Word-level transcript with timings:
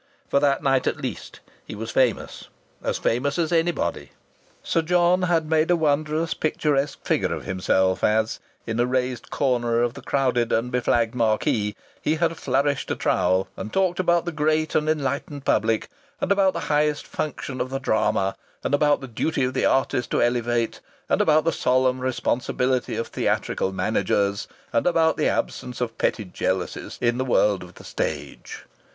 For 0.29 0.39
that 0.39 0.63
night 0.63 0.87
at 0.87 0.97
least 0.97 1.41
he 1.63 1.75
was 1.75 1.91
famous 1.91 2.49
as 2.81 2.97
famous 2.97 3.37
as 3.37 3.51
anybody! 3.51 4.09
Sir 4.63 4.81
John 4.81 5.21
had 5.21 5.47
made 5.47 5.69
a 5.69 5.75
wondrous 5.75 6.33
picturesque 6.33 7.05
figure 7.05 7.31
of 7.31 7.43
himself 7.45 8.03
as, 8.03 8.39
in 8.65 8.79
a 8.79 8.87
raised 8.87 9.29
corner 9.29 9.83
of 9.83 9.93
the 9.93 10.01
crowded 10.01 10.51
and 10.51 10.71
beflagged 10.71 11.13
marquee, 11.13 11.75
he 12.01 12.15
had 12.15 12.35
flourished 12.35 12.89
a 12.89 12.95
trowel, 12.95 13.47
and 13.55 13.71
talked 13.71 13.99
about 13.99 14.25
the 14.25 14.31
great 14.31 14.73
and 14.73 14.89
enlightened 14.89 15.45
public, 15.45 15.87
and 16.19 16.31
about 16.31 16.53
the 16.53 16.61
highest 16.61 17.05
function 17.05 17.61
of 17.61 17.69
the 17.69 17.77
drama, 17.79 18.35
and 18.63 18.73
about 18.73 19.01
the 19.01 19.07
duty 19.07 19.43
of 19.43 19.53
the 19.53 19.65
artist 19.65 20.09
to 20.09 20.23
elevate, 20.23 20.79
and 21.09 21.21
about 21.21 21.43
the 21.45 21.53
solemn 21.53 21.99
responsibility 21.99 22.95
of 22.95 23.05
theatrical 23.09 23.71
managers, 23.71 24.47
and 24.73 24.87
about 24.87 25.15
the 25.15 25.27
absence 25.29 25.79
of 25.79 25.95
petty 25.99 26.25
jealousies 26.25 26.97
in 27.01 27.19
the 27.19 27.23
world 27.23 27.61
of 27.61 27.75
the 27.75 27.83
stage. 27.83 28.63